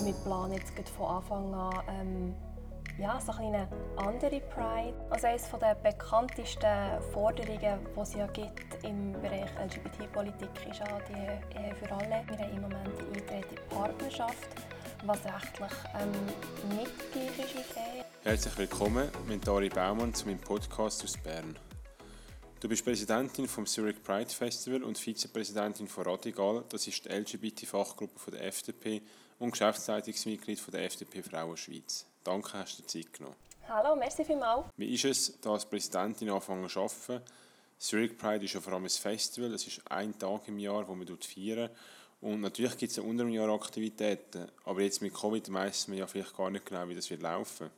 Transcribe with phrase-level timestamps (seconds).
[0.00, 2.34] Wir planen jetzt von Anfang an ähm,
[2.98, 4.94] ja, so eine andere Pride.
[5.10, 11.58] Also eines der bekanntesten Forderungen, die es ja gibt im Bereich LGBT-Politik, ist ja die
[11.58, 12.24] Ehe für alle.
[12.26, 14.48] Wir haben im Moment die eingetragene Partnerschaft,
[15.04, 18.04] was rechtlich ähm, nicht gleich ist wie Ehe.
[18.22, 21.54] Herzlich willkommen, mit Dari Baumann zu meinem Podcast aus Bern.
[22.62, 28.30] Du bist Präsidentin vom Zurich Pride Festival und Vizepräsidentin von Radigal, das ist die LGBT-Fachgruppe
[28.30, 29.02] der FDP
[29.40, 32.06] und Geschäftsleitungsmitglied von der FDP Frauen Schweiz.
[32.22, 33.34] Danke, hast du dir Zeit genommen.
[33.68, 34.66] Hallo, merci vielmals.
[34.76, 37.24] Wie ist es, da als Präsidentin anfangen zu arbeiten?
[37.78, 40.94] Zurich Pride ist ja vor allem ein Festival, es ist ein Tag im Jahr, wo
[40.94, 41.68] man feiern
[42.20, 45.98] und natürlich gibt es ja unter dem Jahr Aktivitäten, aber jetzt mit Covid weiss man
[45.98, 47.72] ja vielleicht gar nicht genau, wie das wird laufen.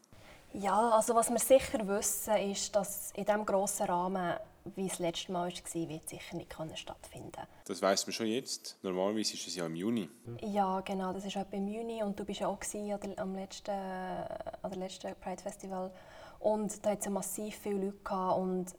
[0.52, 4.34] Ja, also was wir sicher wissen, ist, dass in diesem grossen Rahmen
[4.74, 8.78] wie es das letzte Mal war, wird sicher nicht stattfinden Das weiss man schon jetzt.
[8.82, 10.08] Normalerweise ist es ja im Juni.
[10.40, 12.58] Ja, genau, das ist etwa im Juni und du bist ja auch
[13.16, 15.92] am letzten, an der letzten Pride Festival
[16.38, 18.74] und da hat es ja massiv viele Leute gehabt und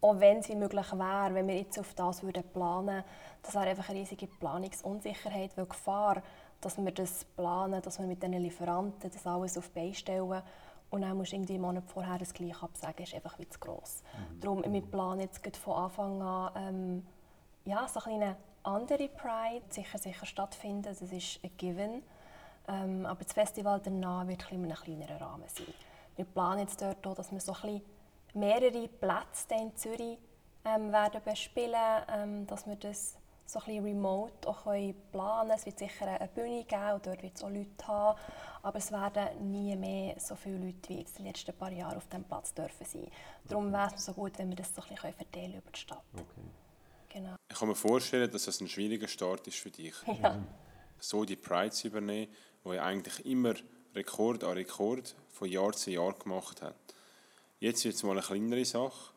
[0.00, 3.02] auch wenn es wie möglich wäre, wenn wir jetzt auf das würden planen,
[3.42, 6.22] das wäre einfach eine riesige Planungsunsicherheit, weil die Gefahr,
[6.60, 10.42] dass wir das planen, dass wir mit den Lieferanten das alles auf beistellen
[10.90, 13.58] und dann musst du irgendwie einen Monat vorher das Gleiche absagen, ist einfach wie zu
[13.58, 14.02] gross.
[14.02, 14.40] Mhm.
[14.40, 17.06] Darum, wir planen jetzt von Anfang an ähm,
[17.64, 22.02] ja, so eine andere Pride, sicher, sicher stattfinden, das ist ein Given.
[22.68, 25.74] Ähm, aber das Festival danach wird in einem kleineren Rahmen sein.
[26.16, 27.80] Wir planen jetzt dort auch, dass wir so ein
[28.34, 30.18] mehrere Plätze in Zürich
[30.64, 33.17] ähm, werden bespielen, ähm, dass wir das
[33.48, 35.50] so ein bisschen remote auch planen können.
[35.50, 38.18] Es wird sicher eine Bühne geben und dort wird es auch Leute haben.
[38.62, 42.06] Aber es werden nie mehr so viele Leute wie in den letzten paar Jahren auf
[42.08, 43.10] diesem Platz dürfen sein.
[43.48, 46.02] Darum wäre es so gut, wenn wir das so ein bisschen verteilen über die Stadt.
[46.12, 46.24] Okay.
[47.08, 47.36] Genau.
[47.50, 49.94] Ich kann mir vorstellen, dass das ein schwieriger Start ist für dich.
[50.22, 50.38] Ja.
[51.00, 52.30] So die Pride zu übernehmen,
[52.64, 53.54] wo ja eigentlich immer
[53.94, 56.74] Rekord an Rekord von Jahr zu Jahr gemacht hat.
[57.60, 59.14] Jetzt wird es mal eine kleinere Sache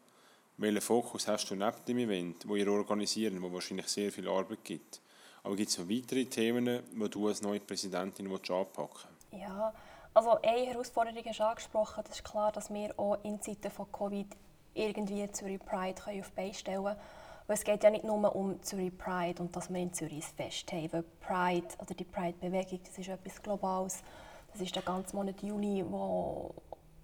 [0.58, 4.64] welchen Fokus hast du neben dem Event, wo ihr organisiert, wo wahrscheinlich sehr viel Arbeit
[4.64, 5.02] gibt?
[5.44, 9.08] Aber gibt es noch weitere Themen, die du als neue Präsidentin anpacken willst?
[9.32, 9.74] Ja,
[10.14, 12.04] also eine Herausforderung ist angesprochen.
[12.06, 14.28] Das ist klar, dass wir auch in Zeiten von Covid
[14.74, 17.00] irgendwie Zürich Pride auf die Beine stellen können.
[17.48, 20.72] es geht ja nicht nur um Zürich Pride und dass wir in Zürich ein Fest
[20.72, 20.94] haben.
[20.94, 24.04] Weil Pride oder die Pride-Bewegung, das ist etwas Globales.
[24.52, 26.54] Das ist der ganze Monat Juni, wo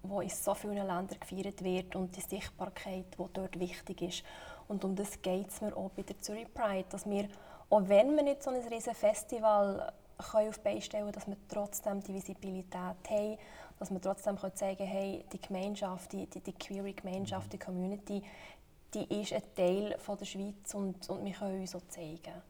[0.02, 4.22] wo in so vielen Ländern gefeiert wird und die Sichtbarkeit, die dort wichtig ist.
[4.68, 7.28] Und um das geht es mir auch bei der Zürich Pride, dass wir,
[7.70, 12.02] auch wenn wir nicht so ein riesen Festival auf die Beine stellen dass wir trotzdem
[12.02, 12.74] die Visibilität
[13.08, 13.38] haben,
[13.78, 18.22] dass wir trotzdem können hey, die Gemeinschaft, die, die, die queere Gemeinschaft, die Community,
[18.94, 22.42] die ist ein Teil von der Schweiz und, und wir können uns so zeigen.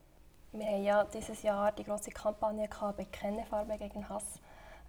[0.52, 4.40] Wir haben ja dieses Jahr die große Kampagne gehabt, «Bekenne Farbe gegen Hass»,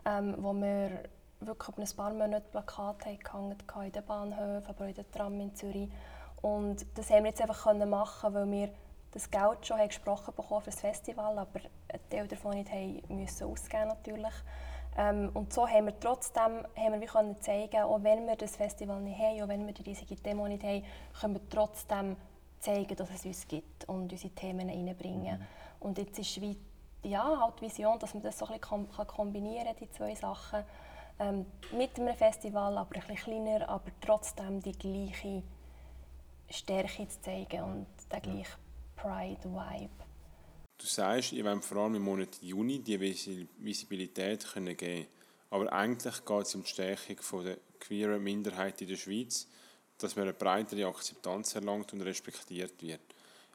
[0.05, 1.03] ähm, wo wir
[1.39, 3.55] wirklich ein paar Monate Plakate gehangen
[3.85, 5.89] in den Bahnhöfen, aber auch in den Tram in Zürich.
[6.41, 8.69] Und das haben wir jetzt einfach machen, weil wir
[9.11, 13.47] das Geld schon gesprochen bekommen für das Festival, aber ein Teil davon nicht haben müssen
[13.47, 14.33] ausgeben natürlich.
[14.97, 18.55] Ähm, und so haben wir trotzdem haben wir wie können zeigen, auch wenn wir das
[18.55, 20.83] Festival nicht haben, auch wenn wir die riesige Demo nicht haben,
[21.19, 22.15] können wir trotzdem
[22.59, 25.39] zeigen, dass es uns gibt und unsere Themen reinbringen.
[25.39, 25.45] Mhm.
[25.79, 26.57] Und jetzt ist wie
[27.03, 30.63] ja, halt die Vision, dass man das so ein bisschen kombinieren kann, die zwei Sachen
[31.19, 31.45] ähm,
[31.77, 35.43] mit einem Festival, aber ein bisschen kleiner, aber trotzdem die gleiche
[36.49, 38.59] Stärke zu zeigen und den gleichen
[38.95, 39.89] Pride-Vibe.
[40.77, 45.07] Du sagst, ihr wollt vor allem im Monat Juni die Visibilität können geben
[45.49, 49.47] aber eigentlich geht es um die Stärkung der queeren Minderheit in der Schweiz,
[49.97, 53.01] dass man eine breitere Akzeptanz erlangt und respektiert wird.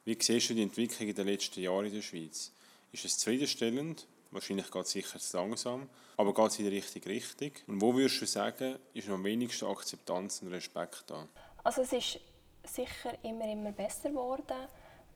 [0.04, 2.52] Wie siehst du die Entwicklung in den letzten Jahren in der Schweiz?
[2.92, 7.08] Ist es zufriedenstellend Wahrscheinlich geht es sicher zu langsam, aber geht es in die richtige
[7.08, 7.52] Richtung.
[7.68, 11.28] Und wo würdest du sagen, ist am wenigsten Akzeptanz und Respekt da?
[11.62, 12.20] Also es ist
[12.64, 14.68] sicher immer, immer besser geworden.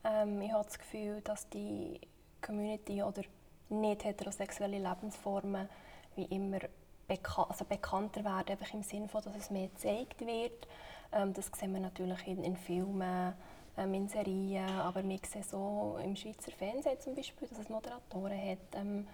[0.05, 1.99] Ähm, ich habe das Gefühl, dass die
[2.41, 3.21] Community oder
[3.67, 5.67] nicht heterosexuelle Lebensformen
[6.15, 6.59] wie immer
[7.07, 10.67] beka also bekannter werden, einfach im Sinne von, dass es mehr gezeigt wird.
[11.11, 13.33] Ähm, das sehen wir natürlich in, in Filmen,
[13.79, 18.37] ähm, in Serien, aber wir sehen so im Schweizer Fernsehen zum Beispiel, dass es Moderatoren
[18.37, 19.07] hat, ähm,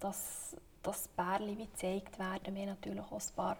[0.00, 2.54] dass, dass Bärli wie gezeigt werden.
[2.54, 3.56] Wir haben natürlich auch ein paar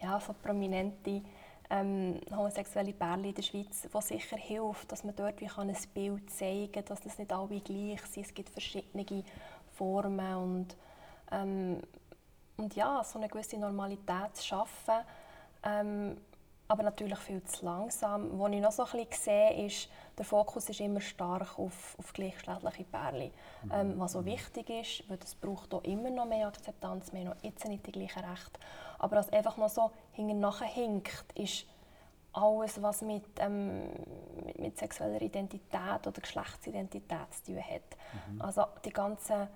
[0.00, 1.22] ja, so prominente
[1.70, 6.30] ähm, homosexuelle Bärli in der Schweiz, was sicher hilft, dass man dort wie ein Bild
[6.30, 8.26] zeigen kann, dass das nicht alle gleich sind.
[8.26, 9.24] Es gibt verschiedene
[9.76, 10.76] Formen und,
[11.30, 11.80] ähm,
[12.56, 15.04] und ja, so eine gewisse Normalität zu schaffen,
[15.62, 16.16] ähm,
[16.70, 18.38] aber natürlich viel zu langsam.
[18.38, 22.12] Was ich noch so ein bisschen sehe, ist, der Fokus ist immer stark auf, auf
[22.12, 23.32] gleichgeschlechtliche Pärchen.
[23.64, 23.70] Mhm.
[23.72, 27.28] Ähm, was auch wichtig ist, weil es braucht auch immer noch mehr Akzeptanz, wir haben
[27.30, 28.60] noch jetzt nicht die gleichen Rechte.
[29.00, 31.66] Aber was einfach noch so hinten hinkt, ist
[32.34, 33.88] alles, was mit, ähm,
[34.44, 37.82] mit, mit, sexueller Identität oder Geschlechtsidentität zu tun hat.
[38.30, 38.42] Mhm.
[38.42, 39.48] Also die ganzen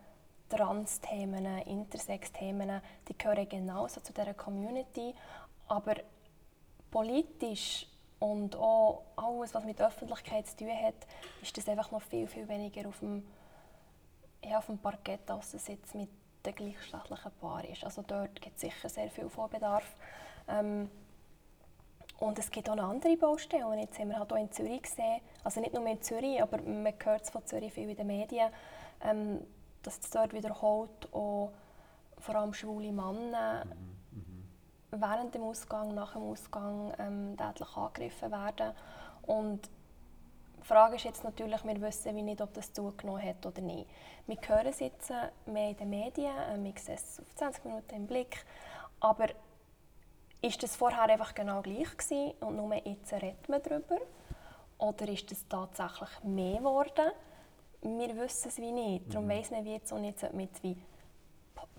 [0.48, 5.14] Trans-Themen, Intersex-Themen, die gehören genauso zu dieser Community,
[5.68, 5.94] aber
[6.94, 7.88] politisch
[8.20, 10.94] und auch alles, was mit Öffentlichkeit zu tun hat,
[11.42, 13.26] ist das einfach noch viel, viel weniger auf dem,
[14.44, 16.08] ja, auf dem Parkett, als es jetzt mit
[16.46, 17.82] den gleichgeschlechtlichen Paaren ist.
[17.82, 19.96] Also dort gibt es sicher sehr viel Vorbedarf.
[20.46, 20.88] Ähm,
[22.20, 23.80] und es gibt auch noch andere Baustellen.
[23.80, 26.94] Jetzt haben wir halt auch in Zürich gesehen, also nicht nur in Zürich, aber man
[27.02, 28.52] hört es von Zürich viel in den Medien,
[29.02, 29.40] ähm,
[29.82, 31.50] dass es dort wiederholt auch
[32.18, 33.93] vor allem schwule Männer mhm
[35.00, 38.72] während dem Ausgang, nach dem Ausgang ähm, tätlich angegriffen werden.
[39.22, 39.68] Und
[40.60, 43.88] die Frage ist jetzt natürlich, wir wissen wie nicht, ob das zugenommen hat oder nicht.
[44.26, 47.64] Wir hören es jetzt äh, mehr in den Medien, äh, wir sehen es auf 20
[47.64, 48.44] Minuten im Blick,
[49.00, 49.26] aber
[50.40, 53.98] ist das vorher einfach genau gleich gewesen und nur jetzt redet man darüber?
[54.78, 57.12] Oder ist das tatsächlich mehr geworden?
[57.82, 59.12] Wir wissen es wie nicht.
[59.12, 59.30] Darum mhm.
[59.30, 60.76] weiss man wie jetzt man jetzt wie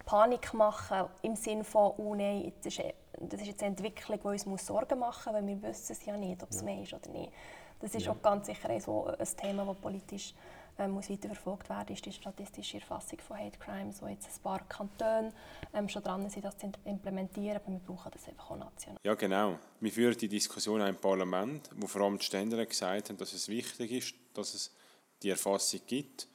[0.05, 2.83] Panik machen im Sinne von, oh nein, das ist,
[3.19, 6.15] das ist jetzt eine Entwicklung, die uns Sorgen machen muss, weil wir wissen es ja
[6.15, 6.63] nicht, ob es ja.
[6.63, 7.31] mehr ist oder nicht.
[7.79, 8.11] Das ist ja.
[8.11, 10.33] auch ganz sicher ein, so ein Thema, das politisch
[10.77, 14.59] ähm, muss weiterverfolgt werden ist die statistische Erfassung von Hate Crimes, wo jetzt ein paar
[14.67, 15.31] Kantone
[15.73, 18.99] ähm, schon dran sind, das zu implementieren, aber wir brauchen das einfach auch national.
[19.03, 19.57] Ja, genau.
[19.79, 23.47] Wir führen die Diskussion im Parlament, wo vor allem die Ständer gesagt haben, dass es
[23.47, 24.75] wichtig ist, dass es
[25.23, 26.27] die Erfassung gibt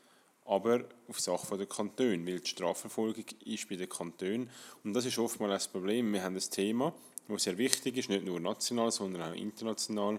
[0.51, 4.51] aber auf Sache der Kantone, weil die Strafverfolgung ist bei den Kantonen
[4.83, 6.13] und das ist oftmals das Problem.
[6.13, 6.93] Wir haben ein Thema,
[7.29, 10.19] das sehr wichtig ist, nicht nur national, sondern auch international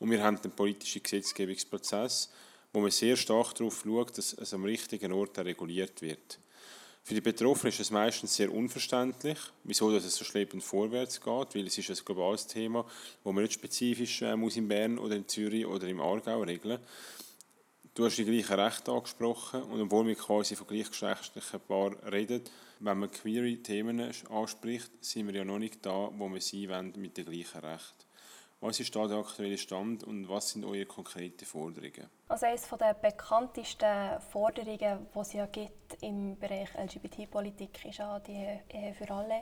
[0.00, 2.32] und wir haben den politischen Gesetzgebungsprozess,
[2.72, 6.40] wo man sehr stark darauf schaut, dass es am richtigen Ort reguliert wird.
[7.04, 11.66] Für die Betroffenen ist es meistens sehr unverständlich, wieso es so schleppend vorwärts geht, weil
[11.68, 12.84] es ist ein globales Thema,
[13.22, 16.80] wo man nicht spezifisch äh, muss in Bern oder in Zürich oder im Aargau regeln
[16.80, 17.27] muss.
[17.98, 22.44] Du hast die gleichen Rechte angesprochen und obwohl wir quasi von gleichgeschlechtlichen Paaren reden,
[22.78, 26.92] wenn man queere Themen anspricht, sind wir ja noch nicht da, wo wir sein wollen
[26.96, 28.04] mit den gleichen Rechten.
[28.60, 32.08] Was ist da der aktuelle Stand und was sind eure konkreten Forderungen?
[32.28, 38.60] Also eines der bekanntesten Forderungen, die es ja gibt im Bereich LGBT-Politik, ist ja die
[38.74, 39.40] Ehe für alle,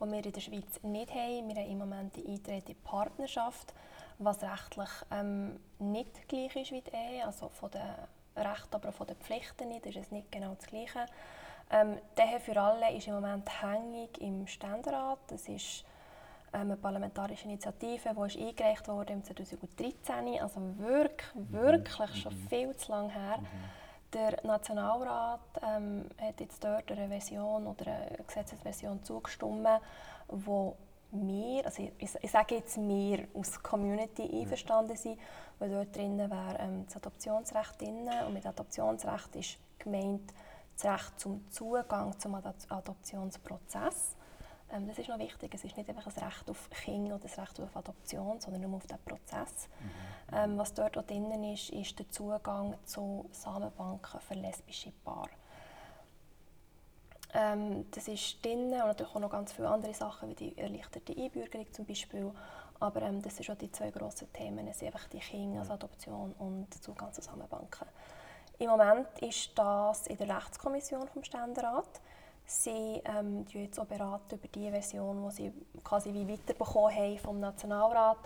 [0.00, 1.48] die wir in der Schweiz nicht haben.
[1.48, 3.72] Wir haben im Moment die Eintritt in die Partnerschaft
[4.18, 7.82] was rechtlich ähm, nicht gleich ist wie die Ehe, also von den
[8.36, 11.06] Rechten, aber von den Pflichten nicht, ist es nicht genau das Gleiche.
[11.70, 15.18] Ähm, die Ehe für alle ist im Moment hängig im Ständerat.
[15.28, 15.84] Das ist
[16.52, 21.52] ähm, eine parlamentarische Initiative, die ist eingereicht wurde im 2013, also wirklich, mhm.
[21.52, 22.48] wirklich schon mhm.
[22.48, 23.38] viel zu lange her.
[24.08, 24.18] Mhm.
[24.18, 29.66] Der Nationalrat ähm, hat jetzt dort eine Version oder eine Gesetzesversion zugestimmt,
[30.30, 30.72] die
[31.10, 35.18] wir, also ich, ich sage jetzt wir aus Community einverstanden sind,
[35.58, 40.32] weil dort drinnen wäre ähm, das Adoptionsrecht drin und mit Adoptionsrecht ist gemeint
[40.76, 44.17] das Recht zum Zugang zum Adoptionsprozess.
[44.72, 47.40] Ähm, das ist noch wichtig, es ist nicht einfach ein Recht auf Kind oder ein
[47.40, 49.68] Recht auf Adoption, sondern nur auf den Prozess.
[49.80, 49.90] Mhm.
[50.36, 55.30] Ähm, was dort auch drin ist, ist der Zugang zu Samenbanken für lesbische Paare.
[57.34, 61.14] Ähm, das ist drin und natürlich auch noch ganz viele andere Sachen, wie die erleichterte
[61.16, 62.32] Einbürgerung zum Beispiel.
[62.80, 65.72] Aber ähm, das sind auch die zwei grossen Themen, es sind einfach die Kinder, also
[65.72, 67.86] Adoption und Zugang zu Zusammenbanken.
[68.58, 72.00] Im Moment ist das in der Rechtskommission vom Ständerat.
[72.50, 75.52] Sie ähm, jetzt auch beraten über die Version, die sie
[75.84, 78.16] quasi wie weiterbekommen haben vom Nationalrat.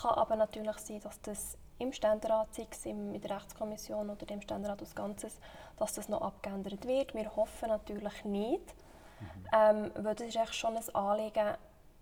[0.00, 4.40] Kann aber natürlich sein, dass das im Ständerat, sei es in der Rechtskommission oder dem
[4.40, 5.38] Ständerat als Ganzes,
[5.76, 7.12] dass das noch abgeändert wird.
[7.12, 8.74] Wir hoffen natürlich nicht,
[9.20, 9.46] mhm.
[9.52, 11.58] ähm, weil das ist echt schon ein Anliegen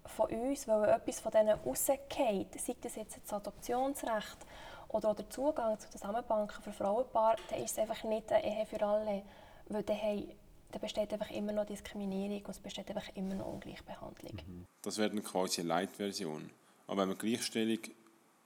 [0.06, 4.46] von uns, weil etwas von denen rausgeht, sei das jetzt das Adoptionsrecht
[4.90, 8.80] oder der Zugang zu Zusammenbanken für Frauenpaare, dann ist es einfach nicht eine Ehe für
[8.86, 9.22] alle,
[9.66, 10.28] weil dann,
[10.72, 14.32] dann besteht einfach immer noch Diskriminierung und es besteht einfach immer noch Ungleichbehandlung.
[14.46, 14.66] Mhm.
[14.82, 16.50] Das wäre dann quasi eine Leitversion.
[16.86, 17.78] Aber wenn man Gleichstellung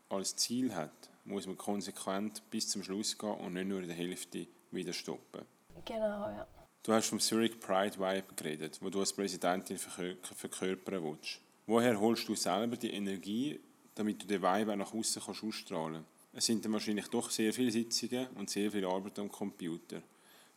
[0.09, 3.97] als Ziel hat, muss man konsequent bis zum Schluss gehen und nicht nur in der
[3.97, 5.43] Hälfte wieder stoppen.
[5.85, 6.47] Genau, ja.
[6.83, 11.41] Du hast vom Zurich Pride Vibe geredet, wo du als Präsidentin verkörpern willst.
[11.67, 13.61] Woher holst du selber die Energie,
[13.95, 17.53] damit du den Vibe auch nach außen kannst ausstrahlen Es sind dann wahrscheinlich doch sehr
[17.53, 20.01] viele Sitzungen und sehr viel Arbeit am Computer.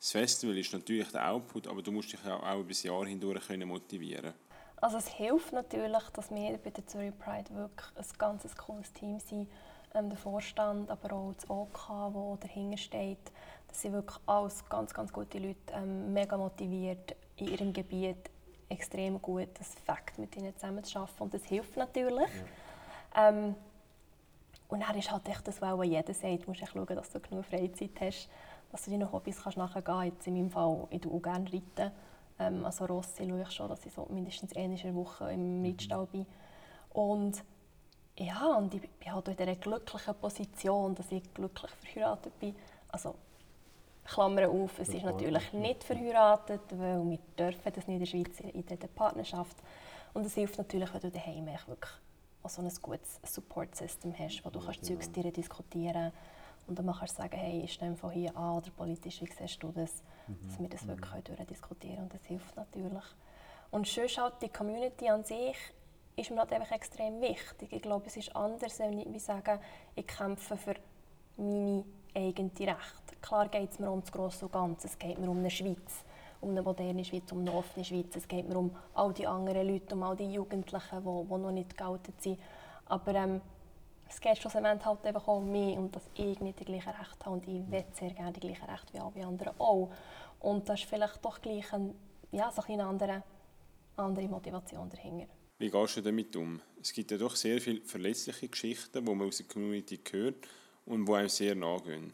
[0.01, 3.47] Das Festival ist natürlich der Output, aber du musst dich auch über das Jahr hindurch
[3.63, 4.33] motivieren
[4.77, 9.19] Also es hilft natürlich, dass wir bei der Zürich Pride wirklich ein ganz cooles Team
[9.19, 9.47] sind.
[9.93, 13.31] Ähm, der Vorstand, aber auch das OK, das dahinter steht.
[13.67, 18.31] Das sind wirklich alles ganz, ganz gute Leute, ähm, mega motiviert in ihrem Gebiet,
[18.69, 21.21] extrem gut, das Fakt mit ihnen zusammen zu arbeiten.
[21.21, 22.29] Und das hilft natürlich.
[23.13, 23.29] Ja.
[23.29, 23.55] Ähm,
[24.67, 27.45] und dann ist halt echt das, was jeder sagt, du musst schauen, dass du genug
[27.45, 28.29] Freizeit hast,
[28.71, 31.45] dass du deinen Hobbys kannst nachher gehen Jetzt in meinem Fall, ich tue auch gerne
[31.51, 31.91] reiten.
[32.39, 35.59] Ähm, also Rossi schaue ich schon, dass ich so mindestens eine in der Woche im
[35.59, 35.65] mhm.
[35.65, 36.25] Reitstall bin.
[36.93, 37.43] Und
[38.17, 42.55] ja, und ich bin halt in dieser glücklichen Position, dass ich glücklich verheiratet bin.
[42.89, 43.15] Also,
[44.03, 48.39] Klammer auf, es ist natürlich nicht verheiratet, weil wir dürfen das nicht in der Schweiz
[48.39, 49.55] in dieser Partnerschaft.
[50.13, 51.91] Und es hilft natürlich, wenn du daheim wirklich
[52.43, 56.11] auch so ein gutes Support-System hast, wo du kannst ja, Zeugs dir diskutieren
[56.67, 59.61] und dann kannst du sagen, hey, ist dem von hier an oder politisch, wie siehst
[59.61, 60.03] du das?
[60.27, 60.47] Mhm.
[60.47, 61.35] Dass wir das wirklich mhm.
[61.35, 63.03] durchdiskutieren und das hilft natürlich.
[63.71, 65.57] Und sonst halt die Community an sich
[66.15, 67.71] ist mir halt einfach extrem wichtig.
[67.71, 69.59] Ich glaube, es ist anders, wenn ich wie sagen,
[69.95, 70.75] ich kämpfe für
[71.37, 73.15] meine eigenen Rechte.
[73.21, 76.03] Klar geht es mir um das Grosse und Ganze, es geht mir um eine Schweiz
[76.41, 78.15] um eine moderne Schweiz, um eine offene Schweiz.
[78.15, 81.51] Es geht mir um all die anderen Leute, um all die Jugendlichen, die, die noch
[81.51, 82.39] nicht geoutet sind.
[82.87, 83.41] Aber ähm,
[84.11, 87.35] es geht schlussendlich halt einfach auch mich und dass ich nicht die gleichen Rechte habe
[87.35, 89.89] und ich will sehr gerne die gleichen Rechte wie alle anderen auch.
[90.39, 91.95] Und das ist vielleicht doch gleich ein,
[92.31, 93.23] ja, so eine andere,
[93.95, 95.27] andere Motivation dahinter.
[95.59, 96.59] Wie gehst du damit um?
[96.81, 100.47] Es gibt ja doch sehr viele verletzliche Geschichten, die man aus der Community hört
[100.85, 102.11] und die einem sehr nachgehen.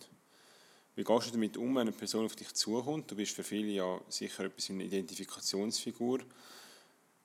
[0.95, 3.09] Wie gehst du damit um, wenn eine Person auf dich zukommt?
[3.09, 6.19] Du bist für viele ja sicher etwas eine Identifikationsfigur.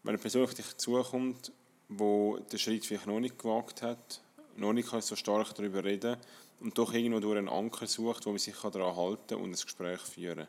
[0.02, 1.52] Wenn eine Person auf dich zukommt,
[1.88, 4.22] wo den Schritt vielleicht noch nicht gewagt hat,
[4.56, 6.16] noch nicht so stark darüber reden
[6.60, 9.52] und doch irgendwo durch einen Anker sucht, wo man sich daran halten kann und ein
[9.52, 10.46] Gespräch führen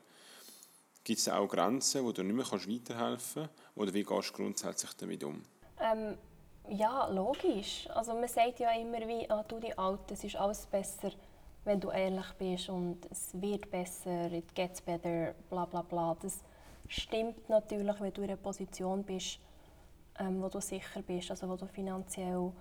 [1.04, 3.50] Gibt es auch Grenzen, wo du nicht mehr weiterhelfen kannst?
[3.76, 5.44] Oder wie gehst du grundsätzlich damit um?
[5.80, 6.18] Ähm,
[6.70, 7.90] ja, logisch.
[7.90, 11.12] Also man sagt ja immer wie, ah, du die Alte, es ist alles besser
[11.66, 16.16] wenn du ehrlich bist und es wird besser, it gets better, bla bla bla.
[16.22, 16.44] Das
[16.88, 19.40] stimmt natürlich, wenn du in einer Position bist,
[20.20, 22.52] ähm, wo du sicher bist, also wo du finanziell,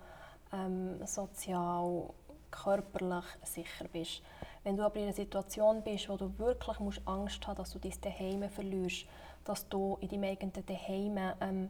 [0.53, 2.09] ähm, sozial,
[2.51, 4.21] körperlich sicher bist.
[4.63, 7.79] Wenn du aber in einer Situation bist, wo du wirklich musst Angst haben dass du
[7.79, 9.05] dein Daheim verlierst,
[9.43, 11.69] dass du in deinem eigenen Daheim ähm,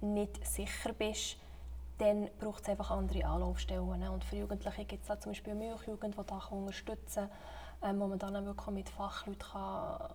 [0.00, 1.36] nicht sicher bist,
[1.98, 4.08] dann braucht es einfach andere Anlaufstellen.
[4.08, 7.28] Und für Jugendliche gibt es zum Beispiel Milchjugend, die das unterstützen
[7.80, 10.10] kann, ähm, wo man dann wirklich mit Fachleuten kann,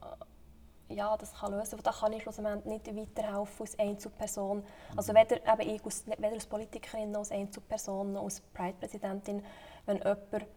[0.95, 1.83] ja, das kann lösen kann.
[1.83, 4.63] Da kann ich schlussendlich nicht weiterhelfen als Einzelperson.
[4.95, 9.43] Also weder, eben ich als, weder als Politikerin noch als Einzelperson noch als Pride-Präsidentin,
[9.85, 10.47] wenn jemand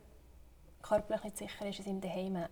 [0.83, 2.49] körperlich nicht sicher ist in seinem Daheim,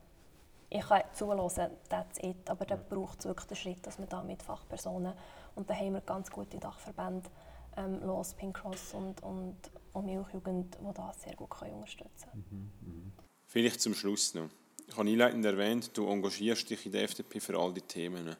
[0.71, 2.49] ich kann zuhören, that's it.
[2.49, 5.13] Aber dann braucht es wirklich den Schritt, dass man da mit Fachpersonen,
[5.55, 7.29] und da haben wir ganz gute Dachverbände,
[7.77, 9.57] ähm, los, Pink Cross und, und,
[9.93, 12.73] und Milchjugend, die das sehr gut können unterstützen können.
[12.81, 13.13] Mhm, mh.
[13.47, 14.49] Vielleicht zum Schluss noch.
[14.87, 18.37] Ich habe einleitend erwähnt, du engagierst dich in der FDP für all die Themen.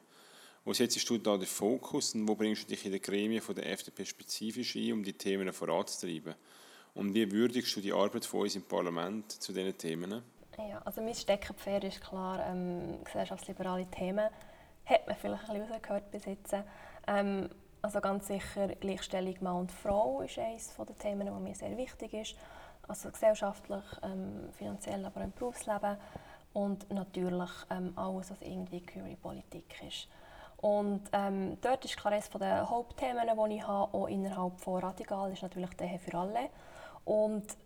[0.65, 3.55] Wo setzt du da den Fokus und wo bringst du dich in den Gremien von
[3.55, 6.35] der FDP spezifisch ein, um die Themen voranzutreiben?
[6.93, 10.21] Und wie würdigst du die Arbeit von uns im Parlament zu diesen Themen?
[10.57, 14.29] Ja, also mein Steckenpferd ist klar ähm, gesellschaftsliberale Themen.
[14.85, 16.55] Hat man vielleicht ein bisschen rausgehört bis jetzt.
[17.07, 17.49] Ähm,
[17.81, 22.13] also ganz sicher Gleichstellung Mann und Frau ist eines der Themen, die mir sehr wichtig
[22.13, 22.35] ist.
[22.87, 25.97] Also gesellschaftlich, ähm, finanziell, aber auch im Berufsleben.
[26.53, 30.07] Und natürlich ähm, alles, was irgendwie Queer Politik ist.
[30.57, 35.31] Und ähm, dort ist klar eines der Hauptthemen, die ich habe, auch innerhalb von Radikal,
[35.31, 36.49] ist natürlich der für alle.
[37.03, 37.57] Und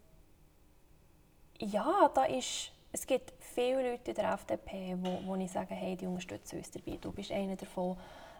[1.59, 5.95] ja, da ist, es gibt viele Leute in der FDP, wo, wo ich sage, hey,
[5.95, 6.97] die unterstützen uns dabei.
[6.99, 7.97] Du bist einer davon.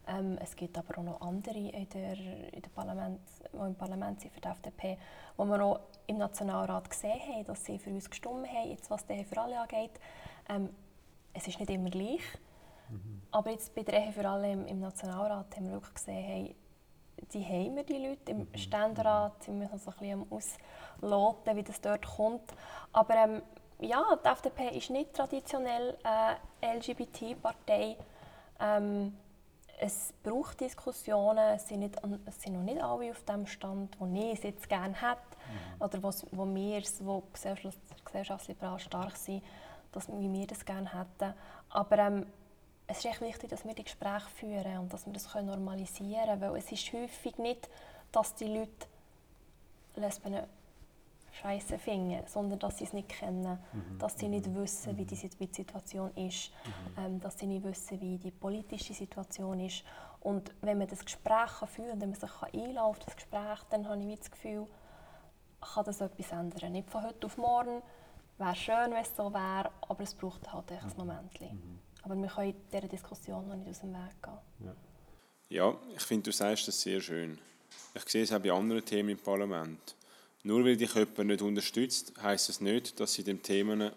[0.07, 2.13] Ähm, es gibt aber auch noch andere in der,
[2.53, 3.19] in der Parlament,
[3.51, 4.97] die im Parlament sind für die FDP,
[5.35, 9.05] wo wir auch im Nationalrat gesehen haben, dass sie für uns gestimmt haben, jetzt, was
[9.05, 9.91] der für alle angeht.
[10.49, 10.69] Ähm,
[11.33, 12.21] es ist nicht immer gleich.
[12.89, 13.21] Mhm.
[13.31, 16.55] Aber jetzt bei der Ehe für alle im, im, Nationalrat haben wir wirklich gesehen, hey,
[17.33, 18.31] die haben wir, die Leute.
[18.31, 18.57] Im mhm.
[18.57, 22.53] Ständerat sind wir so ein bisschen Ausloten, wie das dort kommt.
[22.93, 23.41] Aber ähm,
[23.79, 26.37] ja, die FDP ist nicht traditionell eine
[26.77, 27.97] LGBT-Partei.
[28.59, 29.17] Ähm,
[29.77, 34.07] es braucht Diskussionen, es sind, nicht, es sind noch nicht alle auf dem Stand, wo
[34.07, 35.22] ich es jetzt gerne hätte
[35.77, 35.81] mhm.
[35.81, 37.24] oder wo, wo wir, wo
[38.03, 39.43] gesellschaftsliberal stark sind,
[39.91, 41.34] dass, wie wir das gerne hätten.
[41.69, 42.25] Aber ähm,
[42.88, 46.25] es ist echt wichtig, dass wir die Gespräche führen und dass wir das können normalisieren
[46.25, 47.69] können, weil es ist häufig nicht,
[48.12, 48.88] dass die Leute
[49.96, 50.36] Lesben
[51.41, 54.00] scheiße finden, sondern dass sie es nicht kennen, mhm.
[54.00, 57.03] dass sie nicht wissen, wie die, wie die Situation ist, mhm.
[57.03, 59.84] ähm, dass sie nicht wissen, wie die politische Situation ist.
[60.20, 63.60] Und wenn man das Gespräch kann führen kann, wenn man sich einladen auf das Gespräch,
[63.70, 64.67] dann habe ich das Gefühl,
[65.62, 66.72] kann das etwas ändern.
[66.72, 67.82] Nicht von heute auf morgen,
[68.38, 70.94] wäre schön, wenn es so wäre, aber es braucht halt ein mhm.
[70.98, 71.41] Moment.
[71.41, 71.79] Mhm.
[72.03, 74.39] Aber wir können dieser Diskussion noch nicht aus dem Weg gehen.
[74.60, 74.75] Ja,
[75.50, 77.38] ja ich finde, du sagst das sehr schön.
[77.94, 79.96] Ich sehe es auch bei anderen Themen im Parlament.
[80.47, 83.91] Nur weil dich jemand nicht unterstützt, heisst es nicht, dass sie dem Themen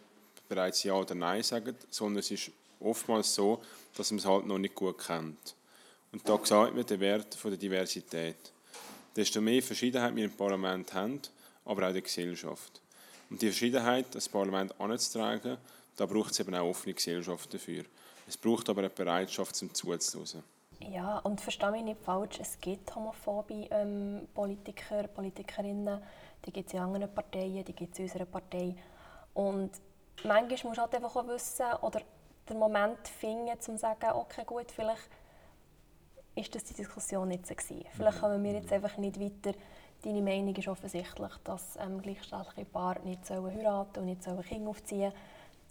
[0.48, 3.62] bereits Ja oder Nein sagen, sondern es ist oftmals so,
[3.96, 5.54] dass man es halt noch nicht gut kennt.
[6.10, 8.52] Und da sieht man den Wert der Diversität.
[9.14, 11.20] Desto mehr Verschiedenheit wir im Parlament haben,
[11.64, 12.80] aber auch in der Gesellschaft.
[13.30, 15.56] Und die Verschiedenheit, das Parlament anzutragen,
[15.94, 17.84] da braucht es eben auch offene Gesellschaft dafür.
[18.26, 20.42] Es braucht aber eine Bereitschaft zum Zuzuhören.
[20.80, 26.00] Ja, und verstehe mich nicht falsch, es gibt homophobe ähm, Politiker, Politikerinnen,
[26.44, 28.74] die gibt es in anderen Parteien, die gibt es in unserer Partei.
[29.34, 29.70] Und
[30.24, 32.00] manchmal muss du halt einfach auch wissen oder
[32.48, 35.08] den Moment finden, um zu sagen, okay, gut, vielleicht
[36.34, 37.86] ist das die Diskussion nicht so gewesen.
[37.92, 38.20] Vielleicht mhm.
[38.20, 39.56] kommen wir jetzt einfach nicht weiter.
[40.02, 44.70] Deine Meinung ist offensichtlich, dass ähm, gleichgeschlechtliche Paare nicht sollen heiraten und nicht sollen Kinder
[44.70, 45.12] aufziehen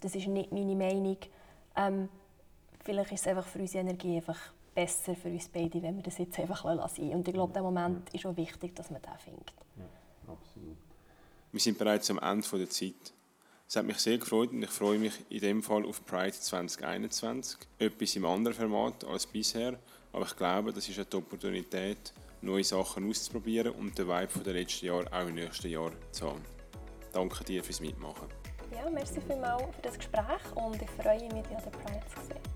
[0.00, 1.16] Das ist nicht meine Meinung.
[1.76, 2.08] Ähm,
[2.84, 4.38] vielleicht ist es einfach für unsere Energie einfach
[4.74, 7.10] besser für uns beide, wenn wir das jetzt einfach lassen.
[7.10, 9.52] Und ich glaube, der Moment ist auch wichtig, dass man den findet.
[10.30, 10.76] Absolut.
[11.52, 13.12] Wir sind bereits am Ende der Zeit.
[13.68, 17.58] Es hat mich sehr gefreut und ich freue mich in dem Fall auf Pride 2021.
[17.78, 19.78] Etwas im anderen Format als bisher,
[20.12, 24.86] aber ich glaube, das ist eine Opportunität, neue Sachen auszuprobieren und den Vibe der letzten
[24.86, 26.42] Jahre auch im nächsten Jahr zu haben.
[27.12, 28.28] Danke dir fürs Mitmachen.
[28.72, 32.26] Ja, merci vielmals für das Gespräch und ich freue mich, dich an der Pride zu
[32.26, 32.49] sehen.